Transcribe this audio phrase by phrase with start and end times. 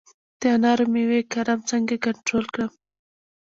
[0.39, 2.71] د انارو د میوې کرم څنګه کنټرول کړم؟